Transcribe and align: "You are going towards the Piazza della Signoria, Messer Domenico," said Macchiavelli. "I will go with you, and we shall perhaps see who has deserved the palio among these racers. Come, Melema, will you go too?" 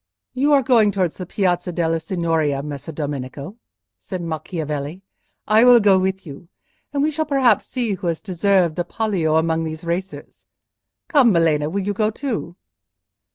"You 0.33 0.51
are 0.53 0.63
going 0.63 0.89
towards 0.89 1.17
the 1.17 1.27
Piazza 1.27 1.71
della 1.71 1.99
Signoria, 1.99 2.63
Messer 2.63 2.91
Domenico," 2.91 3.57
said 3.99 4.19
Macchiavelli. 4.19 5.03
"I 5.47 5.63
will 5.63 5.79
go 5.79 5.99
with 5.99 6.25
you, 6.25 6.47
and 6.91 7.03
we 7.03 7.11
shall 7.11 7.27
perhaps 7.27 7.67
see 7.67 7.91
who 7.93 8.07
has 8.07 8.19
deserved 8.19 8.77
the 8.77 8.83
palio 8.83 9.35
among 9.37 9.63
these 9.63 9.85
racers. 9.85 10.47
Come, 11.07 11.31
Melema, 11.31 11.69
will 11.71 11.83
you 11.83 11.93
go 11.93 12.09
too?" 12.09 12.55